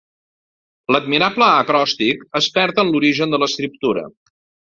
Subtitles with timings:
[0.95, 4.09] L'admirable acròstic- es perd en l'origen de l'escriptura.